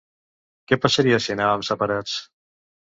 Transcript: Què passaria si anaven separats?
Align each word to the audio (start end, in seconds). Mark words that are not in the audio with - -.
Què 0.71 0.79
passaria 0.87 1.21
si 1.27 1.37
anaven 1.37 1.69
separats? 1.71 2.19